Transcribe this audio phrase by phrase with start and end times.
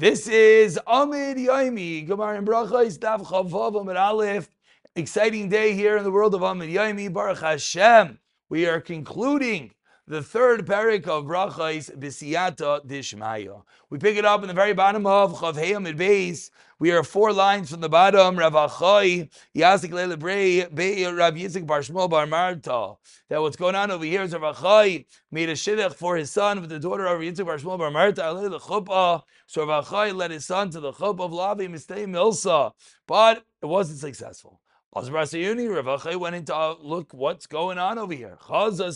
[0.00, 4.48] This is Amud Yomi, Gemara and Brachos, Dav Chavav Amud Aleph.
[4.96, 8.18] Exciting day here in the world of Amud Yomi, Baruch Hashem.
[8.48, 9.72] We are concluding
[10.10, 13.62] the third parak of Brachos, Bisiyata Dishmaya.
[13.90, 16.50] We pick it up in the very bottom of Chav Amud Beis.
[16.80, 18.36] We are four lines from the bottom.
[18.36, 22.94] Rav Achai, Yasik Leila Brei, Bei Rav Yitzchak Bar Shmuel Bar Marta.
[23.28, 26.60] That what's going on over here is Rav Achai made a shidduch for his son
[26.60, 29.22] with the daughter of Yitzchak Bar Shmuel Bar Marta, the chuppah.
[29.46, 32.72] So Rav Achai led his son to the chuppah of Lavi Mistei Milsa,
[33.06, 34.60] but it wasn't successful.
[34.92, 38.36] Went into uh, look what's going on over here.
[38.48, 38.90] So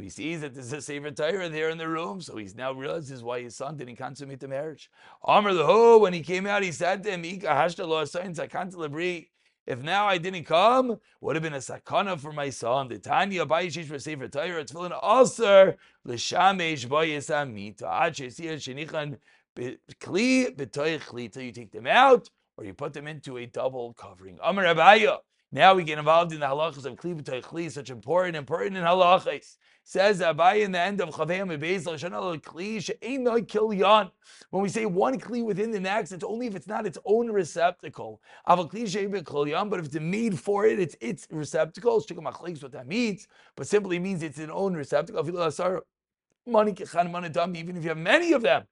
[0.00, 3.22] he sees that there's a Sefer Torah there in the room, so he's now realizes
[3.22, 4.90] why his son didn't consummate the marriage.
[5.22, 7.22] Amr the when he came out, he said to him.
[9.66, 12.88] If now I didn't come, would have been a sakana for my son.
[12.88, 17.88] The Tanya Bayishish for Sefer Torah, it's filling Aser, L'shamesh Bayis Amita.
[17.90, 19.16] Ad Shesiyah Shenichan
[19.56, 23.92] Kli B'toich Kli, till you take them out, or you put them into a double
[23.94, 24.38] covering.
[24.42, 25.18] Amr Abaye.
[25.52, 29.56] Now we get involved in the halachas of kli b'toich such important, important in halachas.
[29.86, 31.46] Says Abai in the end of Chavayim
[32.40, 34.10] Kli.
[34.50, 37.30] When we say one kli within the next, it's only if it's not its own
[37.30, 38.20] receptacle.
[38.46, 42.02] But if it's made for it, it's its receptacle.
[42.02, 45.20] What that means, but simply means it's an own receptacle.
[46.46, 46.68] Even
[47.76, 48.64] if you have many of them,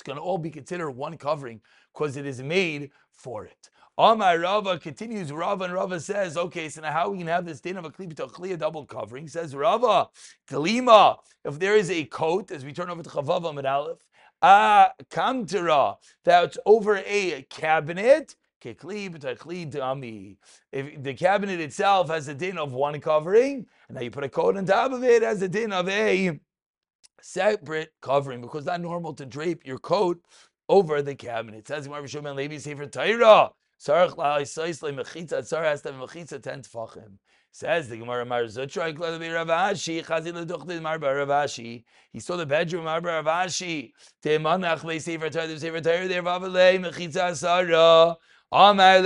[0.00, 1.60] it's going to all be considered one covering
[1.92, 3.68] because it is made for it.
[3.98, 5.30] Amar Rava continues.
[5.30, 7.90] Rava and Rava says, okay, so now how we can have this din of a
[7.90, 9.28] klipa double covering?
[9.28, 10.08] Says Rava,
[10.48, 11.18] kalima.
[11.44, 13.98] If there is a coat, as we turn over to Chavav Amud Aleph,
[14.40, 18.36] ah, a kamtera that's over a cabinet.
[18.62, 18.76] If
[21.02, 24.56] the cabinet itself has a din of one covering, and now you put a coat
[24.56, 26.40] on top of it, has a din of a
[27.22, 30.20] separate covering because it's not normal to drape your coat
[30.68, 31.58] over the cabinet.
[31.58, 32.08] It says Gemara.
[37.52, 41.82] Says the Gemara Mar Zutra Ravashi Chazil Leduchtin Mar Ravashi.
[42.12, 43.90] He saw the bedroom Mar Ravashi.
[44.22, 45.48] Temanach Ve Sefer Torah.
[45.48, 48.16] The Sefer Torah there Vavalei Mechitza Sarah.
[48.52, 49.02] Amar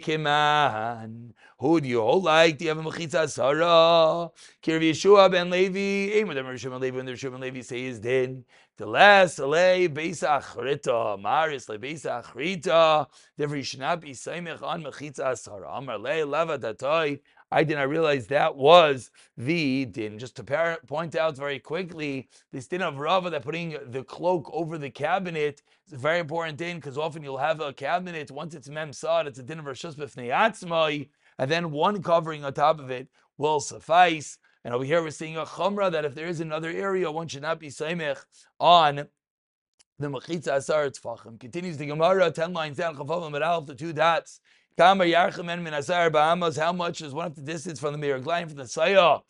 [0.00, 1.30] Kiman.
[1.64, 2.58] Who do you hold like?
[2.58, 4.30] Do you have a mechitza sarah?
[4.62, 6.22] Kirv Yeshua ben Levi.
[6.22, 8.44] With the Rishon ben Levi the Rishon ben Levi say his din.
[8.76, 13.06] The last le beisa achrita maris le beisa achrita.
[13.38, 15.72] Therefore, you should on mechitza sarah.
[15.72, 17.20] Amar le leva datoi.
[17.50, 20.18] I did not realize that was the din.
[20.18, 24.50] Just to par- point out very quickly, this din of Rava that putting the cloak
[24.52, 28.54] over the cabinet is a very important din because often you'll have a cabinet, once
[28.54, 31.08] it's memsad, it's a din of Rashus B'fnei
[31.38, 33.08] and then one covering on top of it
[33.38, 34.38] will suffice.
[34.64, 37.42] And over here we're seeing a chumrah that if there is another area, one should
[37.42, 38.24] not be seimech
[38.58, 39.06] on
[39.98, 41.38] the mechitza asar tzfachim.
[41.38, 44.40] Continues the Gemara, ten lines down, chafavim and the two dots.
[44.76, 44.94] How
[46.72, 49.22] much is one of the distance from the miraglayim from the sayah?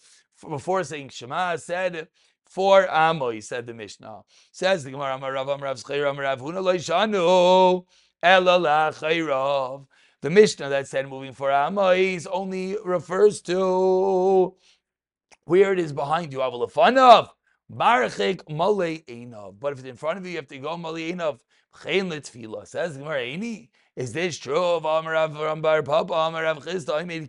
[0.48, 2.09] Before saying Shema, said
[2.47, 3.38] four amo.
[3.41, 4.22] Said the Mishnah.
[4.53, 7.84] Says the Gemara, Amar Rav Amar Rav Zchir Amar Rav Huna Loishanu
[8.22, 9.86] Ela Lachayrav.
[10.24, 14.54] The Mishnah that said moving for Amois only refers to
[15.44, 16.38] where it is behind you.
[16.38, 17.28] Avalafanav.
[17.70, 19.60] Barachik Einav.
[19.60, 21.40] But if it's in front of you, you have to go Einav.
[21.82, 22.66] Chen Litzfila.
[22.66, 22.96] Says
[23.96, 26.94] is this true of Amar Rambar Papa, Amar Rav Chisda?
[26.94, 27.28] I made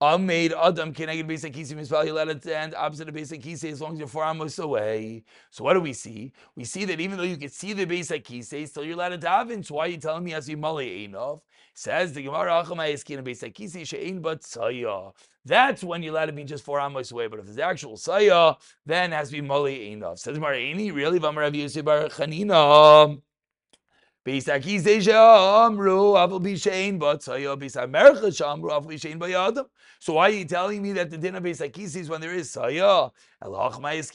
[0.00, 3.42] made Adam can I get basic kisi mitzvah, he let it stand opposite of basic
[3.42, 5.24] kisi as long as you're four amos away.
[5.50, 6.32] So what do we see?
[6.54, 9.18] We see that even though you can see the basic kisi, still you're allowed to
[9.18, 9.64] daven.
[9.64, 11.40] So why are you telling me as you mali enough?
[11.74, 15.10] Says the Gemara Achamay Eskin basic kisi she'ein but saya.
[15.44, 17.26] That's when you're allowed to be just four amos away.
[17.26, 18.54] But if it's actual saya,
[18.86, 20.20] then it has to be mali enough.
[20.20, 20.58] Says Gemara,
[20.92, 21.18] really?
[21.18, 23.20] V'amar Yosef Bar Chanina.
[30.00, 32.50] So why are you telling me that the din of Beisakisi is when there is
[32.50, 33.10] Saya?
[33.42, 34.14] It's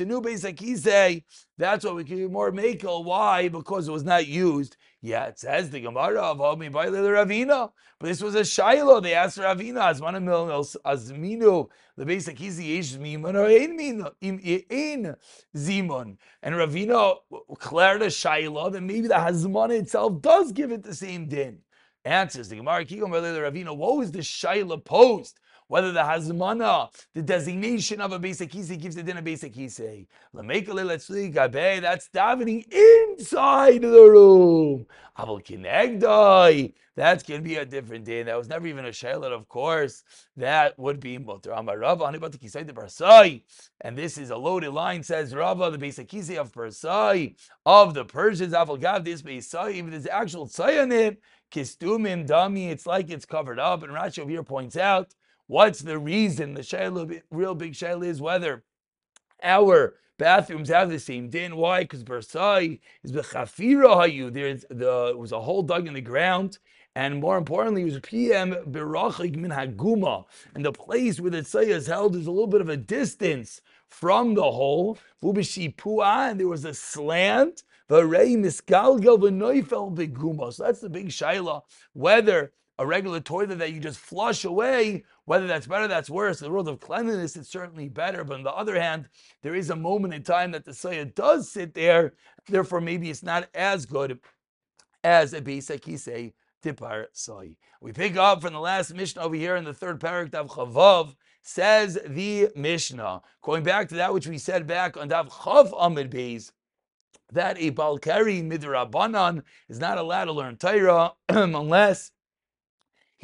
[0.00, 1.22] a new Beisakisi.
[1.56, 2.82] That's what we can do more make.
[2.82, 3.48] Why?
[3.48, 7.70] Because it was not used yeah, it says the Gemara of Homi by the Ravina,
[7.98, 9.02] but this was a Shiloh.
[9.02, 11.68] They asked Ravina, Azmana Mil Azminu,
[11.98, 15.14] the basic easy Yesh Zimun or Ein
[15.54, 16.16] Zimun.
[16.42, 17.16] And Ravina
[17.50, 21.58] declared a Shiloh that maybe the Hazmana itself does give it the same din.
[22.06, 25.38] Answers the Gemara, Kigom by the Ravina, what was the Shiloh posed?
[25.68, 30.06] Whether the hazmana, the designation of a basic kise gives the din a basic kise.
[30.32, 34.86] That's davening inside the room.
[36.96, 38.22] That's going to be a different day.
[38.22, 40.04] That was never even a shayla, of course.
[40.36, 41.52] That would be mutter.
[43.80, 47.34] And this is a loaded line, says Rava, the basic kise of Persai,
[47.66, 48.54] of the Persians.
[48.54, 51.20] Avalgav, this Beisai, even there's actual tzay in it.
[51.50, 53.82] Kistumim dami, it's like it's covered up.
[53.82, 55.14] And Rashi over here points out
[55.46, 56.54] what's the reason.
[56.54, 58.64] The shayla, real big shayla is whether
[59.42, 61.56] our bathrooms have the same din.
[61.56, 61.82] Why?
[61.82, 64.32] Because Bersai is bechafira hayu.
[64.32, 66.58] There's the it was a hole dug in the ground.
[66.96, 70.26] And more importantly, it was PM Birachik min Haguma.
[70.54, 73.60] And the place where the tzayah is held is a little bit of a distance
[73.88, 74.98] from the hole.
[75.20, 80.52] And there was a slant V'rei misgalgal v'noifel beguma.
[80.52, 81.62] So that's the big shaila.
[81.92, 86.40] Whether a regular toilet that you just flush away, whether that's better, that's worse.
[86.40, 88.24] In the world of cleanliness, it's certainly better.
[88.24, 89.08] But on the other hand,
[89.42, 92.14] there is a moment in time that the saya does sit there.
[92.48, 94.18] Therefore, maybe it's not as good
[95.04, 96.32] as a basic kisei
[96.62, 97.56] tipar soy.
[97.80, 101.14] We pick up from the last Mishnah over here in the third paragraph of Chavav.
[101.46, 106.08] Says the Mishnah, going back to that which we said back on Dav Chav Amud
[106.08, 106.50] Beis,
[107.32, 112.12] that a Balkari midrabanan is not allowed to learn Torah unless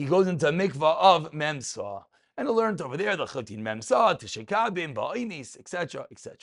[0.00, 2.04] he goes into a mikvah of Memsa.
[2.38, 6.38] And he learned over there the Chutin Memsa, Tishekabim, Ba'inis, etc., etc.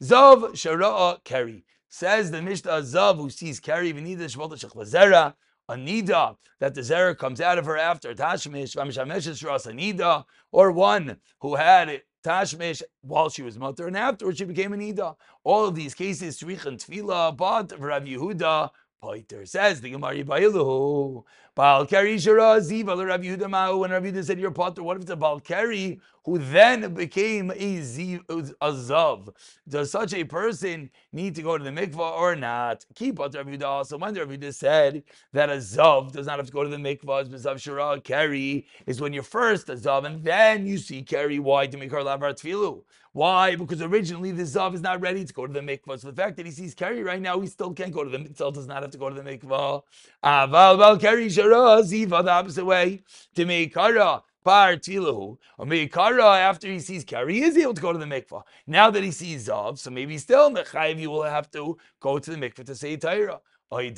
[0.00, 1.64] Zav Shara'a Keri.
[1.88, 5.34] Says the Mishnah Zav who sees Keri, Venida Shvolta Shechlazera,
[5.68, 10.24] a nida that the zera comes out of her after tashmish, v'amishameshes ras a nida,
[10.52, 12.06] or one who had it.
[12.24, 15.16] tashmish while she was mutter, and afterwards she became a nida.
[15.42, 18.70] All of these cases, tzrich and tefillah, but Rav Yehuda
[19.02, 21.24] Poiter says the Gemara Yibayiluhu.
[21.56, 23.78] Balkari Shara Ziva Rav Yehuda Ma'u.
[23.78, 27.78] When Rav Yehuda said you're Potter, what if it's a Balkari who then became a,
[27.78, 29.30] ziv, a Zav?
[29.66, 32.84] Does such a person need to go to the mikvah or not?
[32.94, 33.96] Keep Potter Rav Yehuda also.
[33.96, 35.02] When Rav Yehuda said
[35.32, 38.66] that a Zav does not have to go to the mikvah, as Zav Shara Kari
[38.86, 41.38] is when you're first a Zav and then you see Kari.
[41.38, 41.66] Why?
[41.66, 42.82] To make her Lavar Tfilu.
[43.12, 43.56] Why?
[43.56, 45.98] Because originally the Zav is not ready to go to the mikvah.
[45.98, 48.18] So the fact that he sees Keri right now, he still can't go to the
[48.18, 48.54] mikvah.
[48.54, 49.82] does not have to go to the mikvah.
[50.22, 53.02] Aval val Keri shara ziva the opposite way
[53.34, 54.22] to make kara.
[54.42, 58.06] Par tilahu or meikara after he sees Keri, he is able to go to the
[58.06, 58.42] mikvah.
[58.66, 62.30] Now that he sees Zav, so maybe still mechayiv you will have to go to
[62.30, 63.40] the mikvah to say Torah.
[63.72, 63.92] We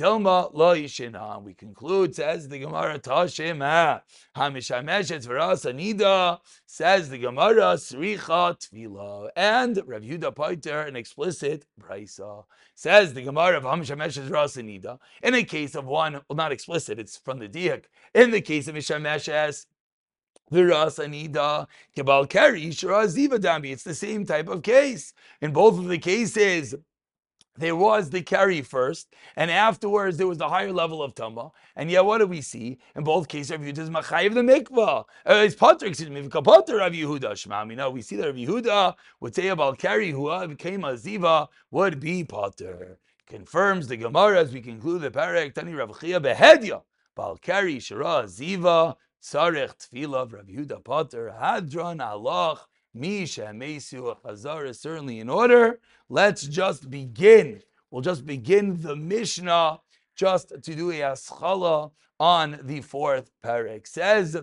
[1.54, 4.02] conclude, says the Gemara, Tashema.
[4.36, 9.30] Hamishameshet v'ras anida, says the Gemara, Sricha tvila.
[9.34, 14.98] And Rav Yuda Paiter, an explicit brisa, says the Gemara of Hamishameshet anida.
[15.22, 17.84] In a case of one, well, not explicit, it's from the Diak.
[18.14, 19.64] In the case of Mishameshes.
[20.54, 20.96] It's
[23.84, 25.14] the same type of case.
[25.40, 26.75] In both of the cases,
[27.56, 31.50] there was the Keri first, and afterwards there was the higher level of Tama.
[31.76, 32.78] And yet, what do we see?
[32.96, 35.04] In both cases, Rav Yehuda is Machayiv the Mikvah.
[35.26, 37.37] Uh, it's Potter, excuse me, Potter Rav Yehuda.
[37.37, 40.84] Shema, you know, we see that Rav Yehuda would say about Keri, who uh, became
[40.84, 42.99] a Ziva, would be Potter.
[43.26, 46.82] Confirms the Gemara as we conclude the Parek, Tani Rav Chia Behedya,
[47.43, 52.60] Keri, Shara, Ziva, Sarech, Tfilah, Rav Yehuda Potter, Hadron, Allah,
[52.94, 55.80] Misha Mesu Chazar is certainly in order.
[56.08, 57.62] Let's just begin.
[57.90, 59.80] We'll just begin the Mishnah
[60.14, 61.90] just to do a aschala
[62.20, 63.86] on the fourth parak.
[63.86, 64.36] Says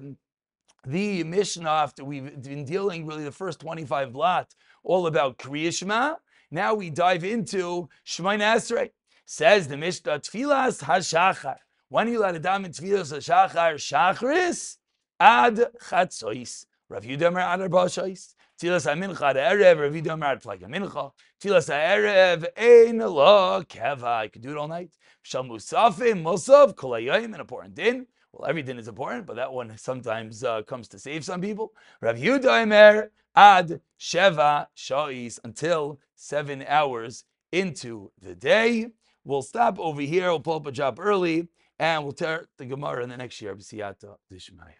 [0.86, 6.16] the Mishnah after we've been dealing really the first 25 blot all about Kriyishma.
[6.52, 8.90] Now we dive into Shemoneh Esrei.
[9.26, 11.58] Says the Mishnah Tfilas HaShachar.
[11.90, 14.78] When you let a dam in Tfilas HaShachar Shachris
[15.20, 16.66] ad Chatzois.
[16.90, 18.34] Rav Yudamer Adar Bashais.
[18.60, 21.12] Tfilas HaMincha Erev, Rav Yudamer Ad Flag HaMincha.
[21.40, 24.24] Tfilas HaErev Ein La Keva.
[24.24, 24.90] You can do it all night.
[25.22, 28.08] Shal Musafim Musaf Kolayayim, an important din.
[28.34, 31.74] Well, every din is important, but that one sometimes uh, comes to save some people.
[32.02, 38.88] Rav Yudamer Ad Sheva Shais until seven hours into the day.
[39.24, 40.30] We'll stop over here.
[40.30, 43.56] We'll pull up a job early, and we'll tear the Gemara in the next year.
[43.56, 44.74] B'siyata Dishmaya.